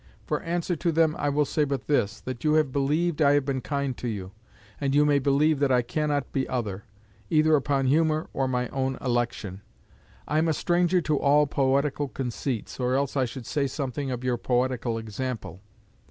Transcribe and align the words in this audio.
For 0.25 0.41
answer 0.41 0.75
to 0.77 0.91
them 0.91 1.15
I 1.19 1.29
will 1.29 1.45
say 1.45 1.63
but 1.63 1.85
this, 1.85 2.19
that 2.21 2.43
you 2.43 2.53
have 2.55 2.71
believed 2.71 3.21
I 3.21 3.33
have 3.33 3.45
been 3.45 3.61
kind 3.61 3.95
to 3.97 4.07
you, 4.07 4.31
and 4.79 4.95
you 4.95 5.05
may 5.05 5.19
believe 5.19 5.59
that 5.59 5.71
I 5.71 5.83
cannot 5.83 6.31
be 6.33 6.49
other, 6.49 6.85
either 7.29 7.55
upon 7.55 7.85
humour 7.85 8.27
or 8.33 8.47
my 8.47 8.67
own 8.69 8.97
election. 8.99 9.61
I 10.27 10.39
am 10.39 10.47
a 10.47 10.53
stranger 10.53 11.01
to 11.01 11.19
all 11.19 11.45
poetical 11.45 12.07
conceits, 12.07 12.79
or 12.79 12.95
else 12.95 13.15
I 13.15 13.25
should 13.25 13.45
say 13.45 13.67
somewhat 13.67 14.09
of 14.09 14.23
your 14.23 14.37
poetical 14.39 14.97
example. 14.97 15.61